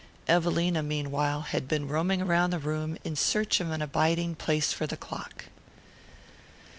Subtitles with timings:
[0.27, 4.87] Evelina, meanwhile, had been roaming about the room in search of an abiding place for
[4.87, 5.45] the clock.